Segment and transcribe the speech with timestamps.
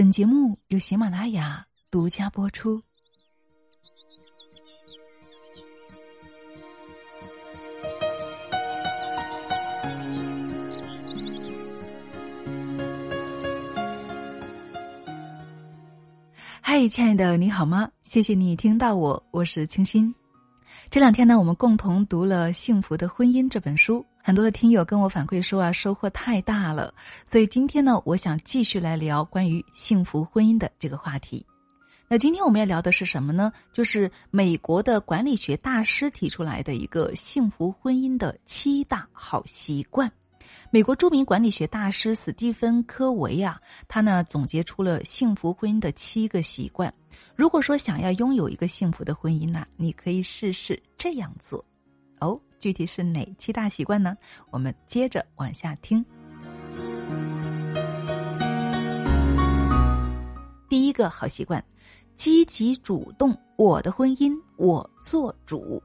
[0.00, 2.80] 本节目由喜马拉雅独家播出。
[16.62, 17.90] 嗨，亲爱的，你好吗？
[18.02, 20.14] 谢谢你听到我，我是清新。
[20.90, 26.92] 这两天呢，我们共同读了《幸福的婚姻》这本书，很多的听友跟我反馈说啊，收获太大了。
[27.24, 31.44] 所以今天呢，我想继续来聊关于幸福婚姻的这个话题。
[32.06, 33.52] 那今天我们要聊的是什么呢？
[33.72, 40.10] 就是美国的管理学大师提出来的一个幸福婚姻的七大好习惯。
[40.70, 46.92] 美国著名管理学大师史蒂芬·科维啊，他呢总结出了幸福婚姻的七个习惯。
[47.36, 51.64] 如果说想要拥有一个幸福的婚姻呢，你可以试试这样做。
[52.60, 54.16] 具体是哪七大习惯呢？
[54.50, 56.04] 我们接着往下听。
[60.68, 61.64] 第一个好习惯。
[62.16, 65.82] 积极主动，我的婚姻我做主。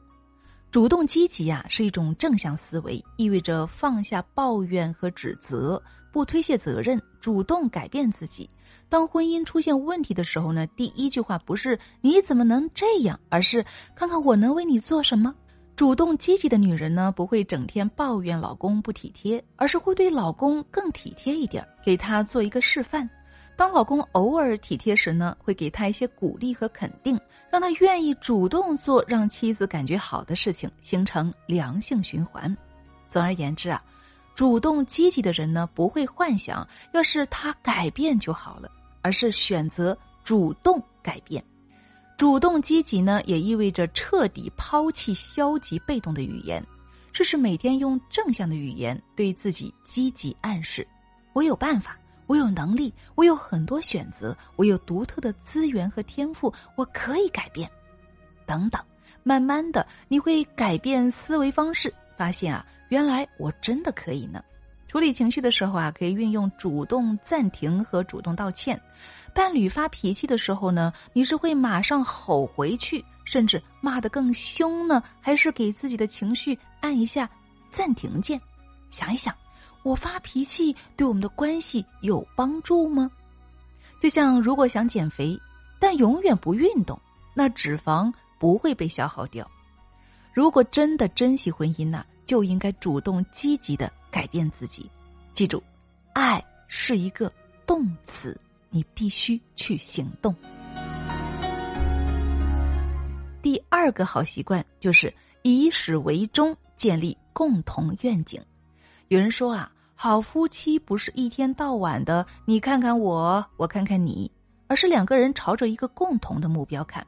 [0.69, 8.49] 主动积极呀，是一种正向思维，意味着放下抱怨和指责，不推卸责任，主动改变自己。
[8.89, 15.33] 当婚姻出现问题的时候呢，第一句话不是“你怎么能这样”，而是“看看我能为你做什么”。
[15.75, 23.09] 主动积极的女人呢，不会整天抱怨老公不体贴，而是会对老公更体贴一点，给他做一个示范。
[23.57, 27.19] 当老公偶尔体贴时呢，会给他一些鼓励和肯定，
[27.51, 32.55] 让他愿意主动做让妻子感觉好的事情，形成良性循环。
[33.09, 33.83] 总而言之啊，
[34.33, 41.43] 主动积极的人呢，不会幻想要是他改变就好了，而是选择主动改变。
[42.17, 46.66] 主动积极呢，也意味着彻底抛弃消极被动的语言，
[47.11, 50.88] 这是每天用正向的语言对自己积极暗示：
[51.33, 51.97] 我有办法。
[52.27, 57.69] 我有能力，我有很多选择，我有独特的资源和天赋，我可以改变，
[58.47, 58.81] 等等。
[59.21, 64.43] 慢慢的，你会改变思维方式，发现啊，原来我真的可以呢。
[64.95, 68.82] 处理情绪的时候啊，可以运用主动暂停和主动道歉。
[69.33, 77.30] 伴侣发脾气的时候呢，你是会马上吼回去，甚至骂得更凶呢，还是给自己的情绪按一下
[77.73, 78.39] 暂停键？
[78.89, 79.36] 想一想。
[79.83, 83.12] 我发脾气对我们的关系有帮助吗？
[84.00, 85.38] 就像如果想减肥，
[85.77, 86.98] 但永远不运动，
[87.33, 89.45] 那脂肪不会被消耗掉。
[90.33, 94.89] 如果真的珍惜婚姻呢，就应该主动积极的改变自己。
[95.33, 95.61] 记住，
[96.13, 97.31] 爱是一个
[97.65, 100.35] 动词，你必须去行动。
[103.41, 108.41] 第二个好习惯就是以始为终，建立共同愿景。
[109.08, 109.71] 有人说啊。
[109.97, 114.30] 好夫妻不是一天到晚的你看看我，我看看你，
[114.67, 117.08] 而是两个人朝着一个共同的目标看，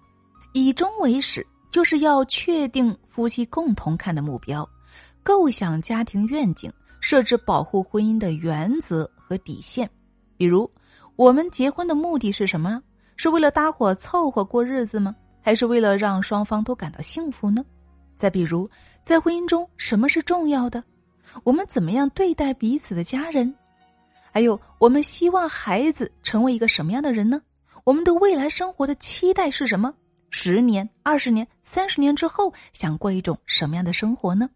[0.53, 4.67] 以终为始，就是要确定夫妻共同看的目标，
[5.27, 6.71] 构想家庭愿景，
[7.01, 9.89] 设置保护婚姻的原则和底线。
[10.38, 10.71] 比如，
[11.17, 12.81] 我们结婚的目的是什么？
[13.17, 15.13] 是为了搭伙凑合过日子吗？
[15.41, 17.61] 还是为了让双方都感到幸福呢？
[18.15, 18.65] 再比如，
[19.03, 20.81] 在婚姻中，什么是重要的？
[21.44, 23.53] 我们怎么样对待彼此的家人？
[24.31, 27.41] 还有，我们希望孩子成为一个什么样的人呢？
[27.83, 29.94] 我们对未来生活的期待是什么？
[30.29, 34.49] 十年、二十年、三十年之后，想过一种什么样的生活呢？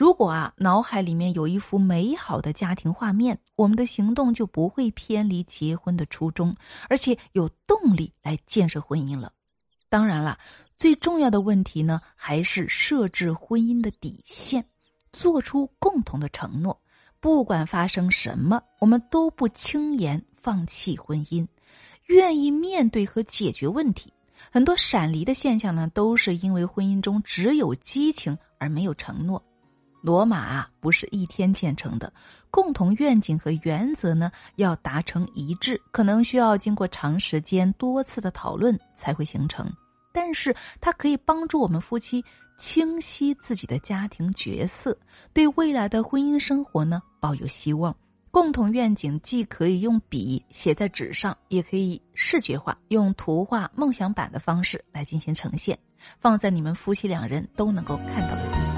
[0.00, 6.56] 如果啊，脑海里面有一幅美好的家庭画面，我们的行动就不会偏离结婚的初衷，
[6.88, 9.30] 而且有动力来建设婚姻了。
[9.90, 10.38] 当然了，
[10.74, 14.64] 最重要的问题呢，还是设置婚姻的底线。
[15.12, 16.80] 做出共同的承诺，
[17.20, 21.46] 不管发生什么，我们都不轻言放弃婚姻，
[22.06, 24.10] 愿意面对和解决问题。
[24.50, 29.44] 很多闪离的现象呢，都是因为婚姻中只有激情而没有承诺。
[30.02, 32.12] 罗马，不是一天建成的，
[32.50, 39.70] 共同愿景和原则呢，要达成一致，可能需要经过长时间、多次的讨论才会形成。
[40.12, 42.24] 但是它可以帮助我们夫妻
[42.58, 44.96] 清晰自己的家庭角色，
[45.32, 47.94] 对未来的婚姻生活呢抱有希望。
[48.32, 55.78] 共同愿景既可以用笔写在纸上，也可以视觉化，用图画梦想版的方式来进行呈现，
[56.20, 58.69] 放在你们夫妻两人都能够看到的地方。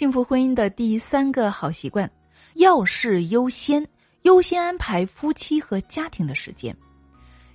[0.00, 2.10] 幸福婚姻的第三个好习惯：
[2.54, 3.86] 要事优先，
[4.22, 6.74] 优先安排夫妻和家庭的时间。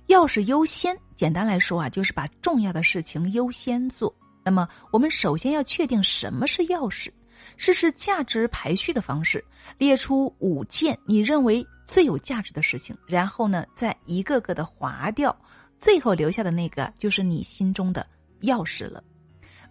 [0.06, 4.14] 要事优先，简单来说啊，就是把重要的事情优先做。
[4.44, 7.12] 那么，我们首先要确定什么是要事。
[7.56, 9.44] 试试价值排序的方式，
[9.76, 15.36] 列出五件你认为最有价值的事情，然后呢，再一个个的划掉，
[15.80, 18.06] 最后留下的那个就是你心中的
[18.42, 19.02] 钥匙了。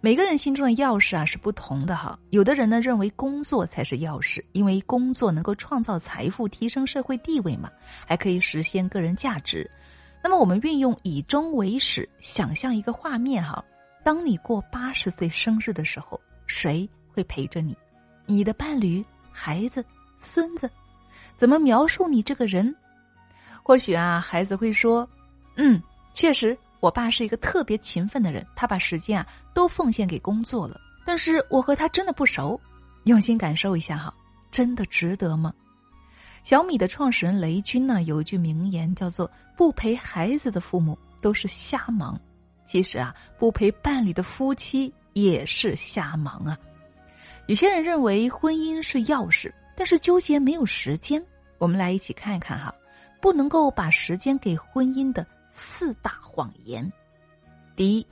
[0.02, 2.18] 每个人心中的钥匙啊是不同的哈。
[2.30, 7.70] 有的人呢认为工作才是钥匙，因为工作能够创造财富、提升社会地位嘛，
[8.06, 9.70] 还可以实现个人价值。
[10.24, 13.64] 那么我们运用以终为始，想象一个画面哈。
[14.04, 17.76] 当你过八十岁生日的时候，谁会陪着你？
[18.28, 19.84] 你的伴侣、孩子、
[20.18, 20.70] 孙子？
[21.36, 22.76] 怎么描述你这个人？
[23.64, 25.08] 或许啊，孩子会说
[25.58, 25.82] ：“嗯，
[26.14, 30.80] 确实，我爸是一个特别勤奋的人，他把时间啊都奉献给工作了。
[31.04, 32.62] 但是我和他真的不熟，
[33.06, 34.14] 用心感受一下哈，
[34.52, 35.52] 真的值得吗？”
[36.46, 39.28] 小米的创始人雷军呢有一句名言，叫做
[39.58, 42.22] “不陪孩子的父母都是瞎忙”。
[42.70, 46.56] 其实啊，不陪伴侣的夫妻也是瞎忙啊。
[47.48, 51.20] 有些人认为婚姻是钥匙，但是纠结没有时间。
[51.58, 52.72] 我们来一起看一看哈，
[53.20, 56.92] 不能够把时间给婚姻的四大谎言。
[57.76, 58.08] 第一，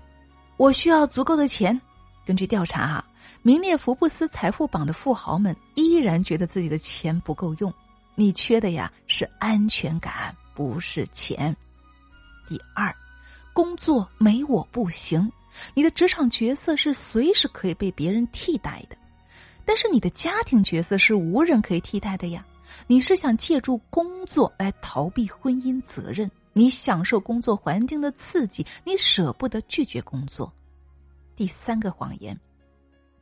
[0.57, 1.79] 我需要足够的钱。
[2.25, 3.05] 根据调查哈，
[3.41, 7.73] 名列福布斯财富榜的富豪们依然觉得自己的钱不够用。
[8.15, 11.55] 你缺的呀是安全感，不是钱。
[12.47, 12.93] 第二。
[13.55, 15.31] 工作没我不行，
[15.75, 18.97] 你的职场角色是随时可以被别人替代的，
[19.63, 22.43] 但是你的家庭角色是无人可以替代的呀。
[22.87, 30.53] 你是想借助工作来逃避婚姻责任，你享受工作环境的刺激，你舍不得拒绝工作。
[31.35, 32.39] 第三个谎言，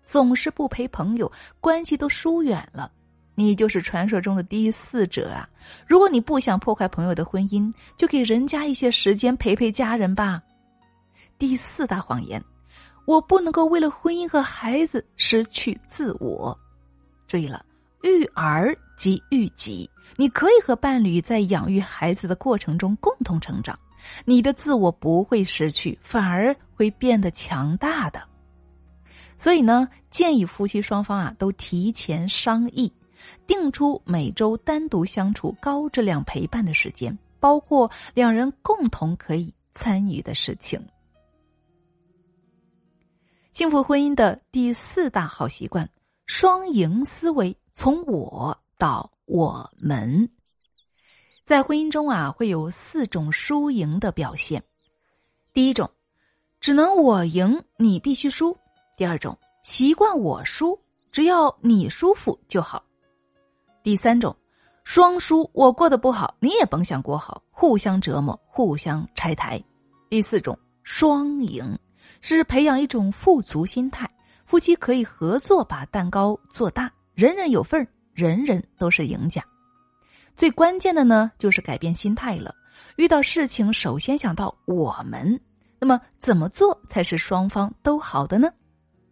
[0.04, 2.92] 总是不陪朋友，关系都疏远了。
[3.34, 5.50] 你就是传说中的第四者啊！
[5.88, 10.44] 如果你不想破坏朋友的婚姻，就给人家一些时间陪陪家人吧。
[11.40, 12.44] 第四大谎言，
[13.08, 16.56] 我不能够为了婚姻和孩子失去自我。
[17.26, 17.66] 注意了，
[18.04, 23.78] 育儿即育己，你可以和伴侣在养育孩子的过程中共同成长，
[24.26, 28.22] 你的自我不会失去，反而会变得强大的。
[29.38, 32.92] 所以呢，建议夫妻双方啊都提前商议。
[33.46, 40.84] 定出每周单独相处、高质量陪伴的时间，包括两人共同可以参与的事情。
[43.52, 45.88] 幸福婚姻的第四大好习惯：
[46.26, 50.30] 双赢思维，从我到我们。
[51.44, 54.64] 在婚姻中啊，会有四种输赢的表现。
[55.54, 55.90] 第一种，
[56.60, 58.56] 只能我赢，你必须输；
[58.96, 60.80] 第二种，习惯我输，
[61.12, 62.82] 只要你舒服就好。
[63.84, 64.34] 第三种，
[64.84, 69.62] 双输，我过得不好，你也甭想过好，互相折磨，互相拆台。
[70.10, 71.78] 第四种，双赢，
[72.22, 74.10] 是培养一种富足心态，
[74.46, 76.92] 夫妻可以合作把蛋糕做大，
[77.22, 79.44] 人人有份人人都是赢家。
[80.36, 82.52] 最关键的呢，就是改变心态了。
[82.96, 85.40] 遇到事情，首先想到我们，
[85.78, 88.52] 那么怎么做才是双方都好的呢？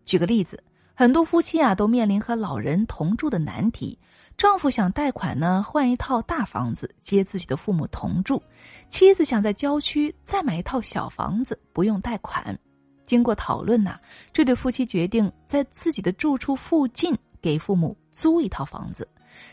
[0.06, 0.64] 举个例子，
[0.96, 3.96] 很多夫妻啊，都面临和老人同住的难题。
[4.36, 8.42] 丈夫想贷款呢，换一套大房子接自己的父母同住；
[8.90, 12.58] 妻子想在郊区再买一套小房子，不用贷款。
[13.06, 14.00] 经过讨论呐，
[14.34, 19.08] 这对夫妻决定在自己的住处附近给父母租一套房子，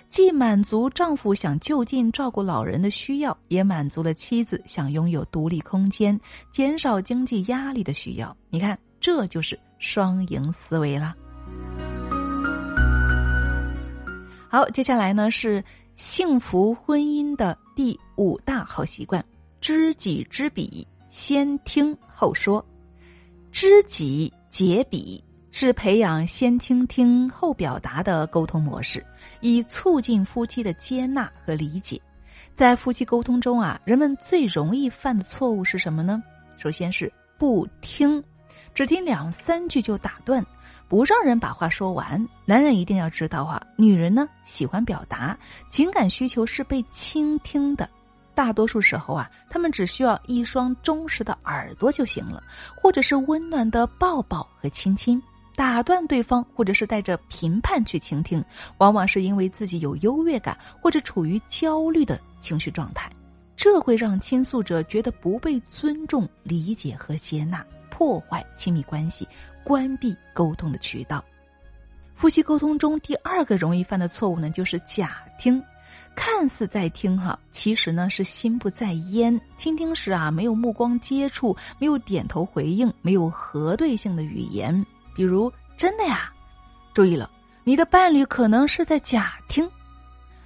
[0.08, 6.18] 既满足丈夫想就近照顾老人的需要，也满足了妻子想拥有独立空间、
[6.50, 8.36] 减少经济压力的需要。
[8.50, 11.14] 你看，这就是双赢思维了。
[14.48, 15.62] 好，接下来呢是
[15.96, 19.24] 幸福婚姻的第五大好习惯：
[19.60, 22.64] 知己知彼，先听后说。
[23.52, 25.22] 知己解彼
[25.58, 29.02] 是培养先倾听后表达的沟通模式，
[29.40, 31.98] 以促进夫妻的接纳和理解。
[32.54, 36.22] 在夫妻沟通中啊，人们最容易犯的错误是什么呢？
[36.58, 38.22] 首先是不听，
[38.74, 40.44] 只听两三句就打断。
[40.88, 45.34] 不让人把话说完，男人一定要知道啊，女人呢喜欢表达
[45.70, 47.88] 情感需求是被倾听的，
[48.34, 52.42] 大多数时候啊，他们只需要一双忠实的耳朵就行了，
[52.76, 55.18] 或者是温暖的抱抱和亲亲。
[55.56, 58.44] 打断对方，或者是带着评判去倾听，
[58.78, 63.10] 往往是因为自己有优越感或者处于焦虑的情绪状态，
[63.56, 67.64] 这会让倾诉者觉得不被尊重、理解和接纳。
[67.88, 69.26] 破坏亲密关系，
[69.64, 71.24] 关闭沟通的渠道。
[72.14, 75.62] 夫妻沟通中第二个容易犯的错误呢，就是假听，
[76.14, 79.40] 看似在听哈，其实呢是心不在焉。
[79.56, 84.84] 倾听时啊，没有目光接触，没有点头回应，没有核对性的语言，
[85.16, 86.30] 比如“真的呀”。
[86.92, 87.30] 注意了，
[87.64, 89.68] 你的伴侣可能是在假听。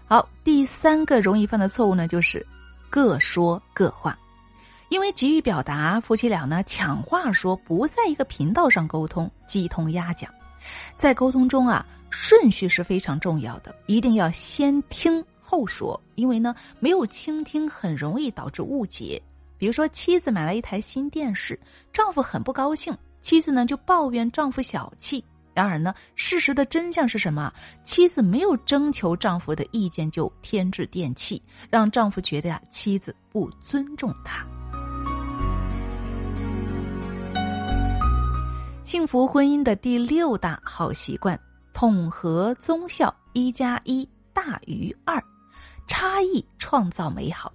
[0.06, 2.44] 好，第三个容易犯的错误呢，就是
[2.88, 4.16] 各说各话。
[4.88, 10.32] 因为急于表达，夫妻俩呢抢话说，不在一个频道上沟通，鸡同鸭讲。
[10.96, 16.00] 在沟通中啊，顺序是非常重要的，一定要先听后说。
[16.16, 19.20] 因为呢，没有倾听，很容易导致误解。
[19.56, 21.58] 比如说，妻子买了一台新电视，
[21.92, 25.24] 丈夫很不高兴，妻子呢就抱怨丈夫小气。
[25.52, 27.52] 然而呢，事实的真相是什么？
[27.82, 34.46] 妻子没有征求丈夫的意见就添置电器，让丈夫觉得呀，妻子不尊重他。
[38.84, 41.38] 幸福婚姻的第六大好习惯：
[41.74, 45.22] 统合宗效，一加一大于二，
[45.86, 47.52] 差异创造美好。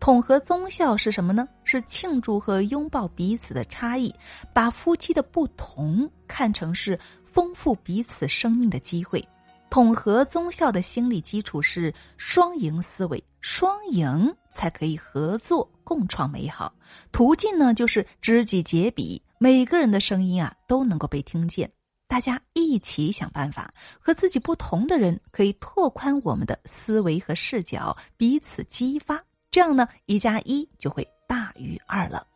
[0.00, 1.48] 统合宗效是什么呢？
[1.64, 4.14] 是庆祝和拥抱彼此的差异，
[4.52, 9.26] 把夫妻的不同看成是丰富彼此生命的机会。
[9.70, 16.72] 统合宗效的心理基础是双赢思维，双赢才可以合作共创美好。
[17.10, 19.20] 途径呢，就是知己解彼。
[19.38, 21.68] 每个人的声音啊都能够被听见，
[22.06, 29.20] 大家一起想办法，和自己不同的人可以拓宽我们的思维和视角，彼此激发，
[29.54, 32.26] 这样呢一加一就会大于二了。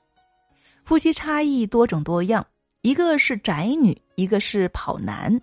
[0.85, 2.47] 夫妻差异多种多样，
[2.83, 5.37] 一个是宅女，一个是跑男，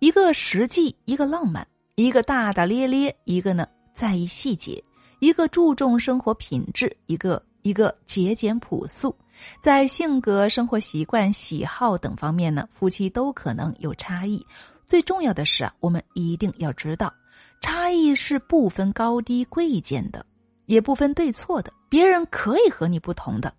[0.00, 4.82] 一个实际，一个浪漫，一个大大咧咧，一个呢在意细节，
[5.20, 9.16] 一个注重生活品质，一个一个节俭朴素。
[9.62, 14.44] 在性格、生活习惯、喜好等方面呢，夫妻都可能有差异。
[14.84, 17.14] 最重要的是啊，我们一定要知道，
[17.60, 20.26] 差异是不分高低贵贱的，
[20.66, 21.72] 也不分对错的。
[21.88, 23.52] 别人可以和你不同的。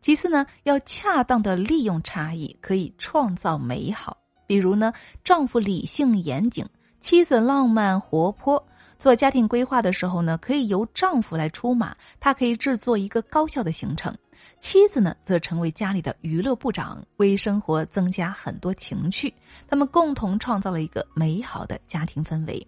[0.00, 4.16] 其次呢，要恰当的利用差异，可以创造美好。
[4.46, 4.92] 比如呢，
[5.24, 6.64] 丈夫理性严谨，
[7.00, 8.62] 妻子浪漫活泼。
[8.98, 14.14] 做家庭规划的时候呢，可以由丈夫来出马，他可以制作一个高效的行程。
[14.58, 19.32] 妻子呢，则成为家里的娱乐部长，为生活增加很多情趣。
[19.66, 22.66] 他们共同创造了一个美好的家庭氛围。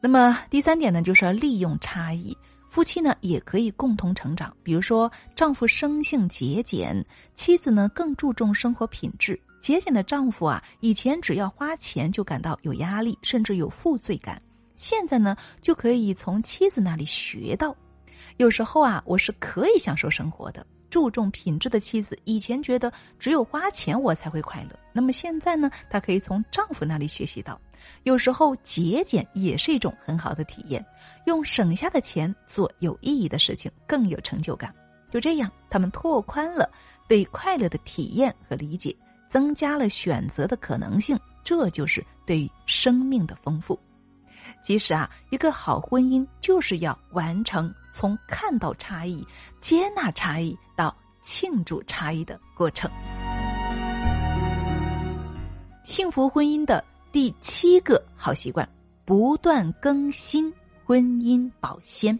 [0.00, 2.36] 那么第三点呢，就是要利用差异，
[2.70, 4.56] 夫妻呢也可以共同成长。
[4.62, 9.38] 比如说，丈夫生性节俭，妻子呢更注重生活品质。
[9.60, 14.40] 节俭的丈夫啊，以前只要花钱就感到有压力，甚至有负罪感。
[14.76, 17.76] 现在呢，就可以从妻子那里学到。
[18.36, 24.78] 有时候啊，我是可以享受生活的，注重品质的妻子，以前觉得只有花钱我才会快乐。
[24.92, 27.60] 那么现在呢，她可以从丈夫那里学习到，
[28.02, 30.84] 有时候节俭也是一种很好的体验，
[31.26, 34.74] 用省下的钱做有意义的事情更有成就感。
[35.10, 36.70] 就这样，他们拓宽了
[37.08, 38.96] 对快乐的体验和理解，
[39.28, 43.78] 增加了选择的可能性，这就是对于生命的丰富。
[44.62, 49.26] 其实啊，一个好婚姻就是要完成从看到差异、
[49.60, 52.90] 接纳差异到庆祝差异的过程。
[55.82, 58.68] 幸福婚姻的第七个好习惯：
[59.04, 60.52] 不断更新
[60.84, 62.16] 婚姻保鲜。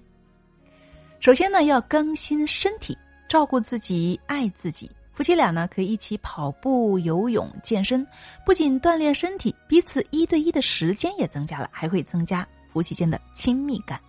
[1.20, 4.90] 首先呢，要更新身体，照顾自己，爱自己。
[5.12, 8.04] 夫妻俩呢，可以一起跑步、游泳、健身，
[8.44, 14.00] 不仅锻炼身体，彼此一对一的时间也增加了，还会增加夫妻间的亲密感。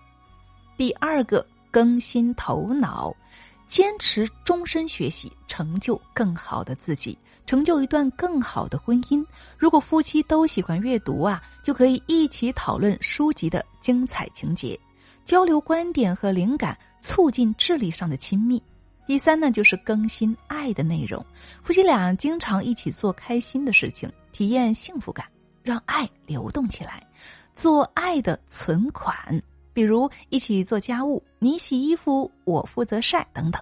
[0.78, 3.16] 第二个，更新头脑，
[3.68, 9.26] 坚持终身学习，成就更好的自己，成就一段更好的婚姻。
[9.58, 14.80] 如果夫妻都喜欢阅读啊，就可以一起讨论书籍的精彩情节，
[15.26, 18.62] 交流观点和灵感，促进智力上的亲密。
[19.06, 21.26] 第三呢，就是更新爱的内容。
[21.64, 25.26] 夫妻俩经常一起做开心的事情，体验幸福感，
[25.64, 27.06] 让爱流动起来，
[27.54, 29.42] 做爱的存款。
[29.74, 33.62] 比如一起做家务，你洗衣服，我负责晒，等等。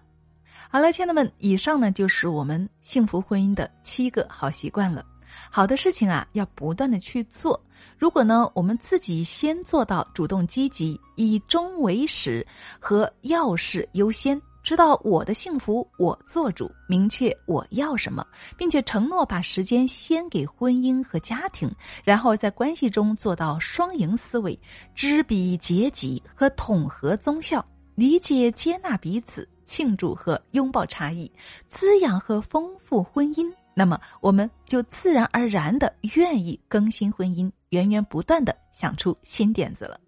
[0.71, 5.03] 好了，亲爱的们，以上呢就是我们幸福婚姻的七个好习惯了。
[5.49, 7.59] 好的事情啊，要不断的去做。
[7.97, 12.45] 如果呢，我们自己先做到主动积极，以终为始
[12.79, 14.39] 和要事优先。
[14.61, 18.23] 知道我的幸福，我做主，明确我要什么，
[18.55, 21.67] 并且承诺把时间先给婚姻和家庭，
[22.03, 24.59] 然后在关系中做到双赢思维，
[24.93, 31.31] 知彼解己和统合宗效，理解接纳彼此，庆祝和拥抱差异，
[31.67, 33.45] 滋养和丰富婚姻。
[33.75, 39.99] 那么，我们就自然而然的愿意更新婚姻，源源不断的想出新点子了。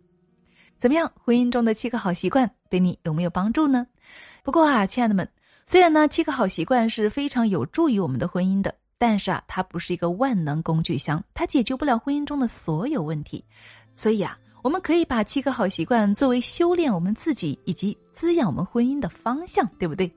[0.80, 1.10] 怎么样？
[1.16, 3.86] 婚姻中的七个好习惯对你有没有帮助呢？
[4.42, 5.30] 不过啊，亲爱的们，
[5.64, 13.46] 虽然呢七个好习惯是非常有助于我们的婚姻的，但是啊，它不是一个万能工具箱，它解决不了婚姻中的所有问题。
[13.94, 20.12] 所以啊，我们可以把七个好习惯作为修炼我们自己以及滋养我们婚姻的方向，对不对？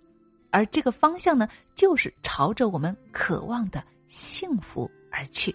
[0.50, 5.54] 而这个方向呢，就是朝着我们渴望的幸福而去。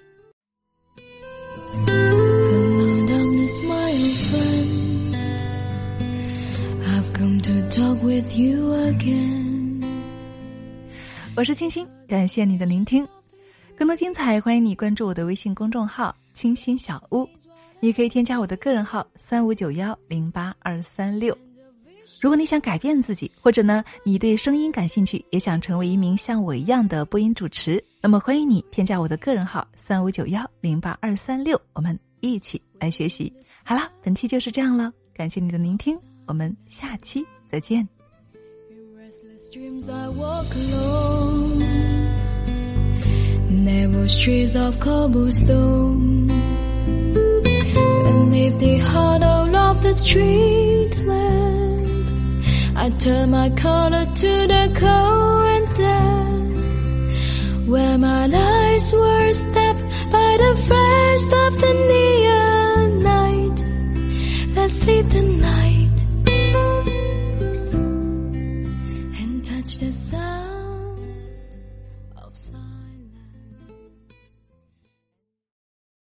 [11.36, 13.08] 我是清新，感谢你的聆听。
[13.78, 17.26] 更多精彩，欢迎你关注我的微信公众号“清新小屋”，
[17.80, 21.38] 你可以添加我的个人号三五九幺零八二三六。
[22.20, 33.32] 如果你想改变自己，或者呢你对声音感兴趣，也想成为一名像我一样的播音主持，那么欢迎你添加我的个人号三五九幺零八二三六，我们一起来学习。
[33.64, 37.88] 好了，本期就是这样了，感谢你的聆听，我们下期再见。
[49.96, 52.46] Street lamp.
[52.76, 57.68] I turn my collar to the cold and damp.
[57.68, 59.82] Where my eyes were stabbed
[60.12, 63.58] by the first of the neon night.
[64.56, 65.39] That sleep the